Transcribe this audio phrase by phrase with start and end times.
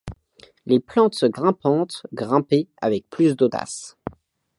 [0.65, 3.99] Les plantes grimpantes grimpaient avec plus d’audace.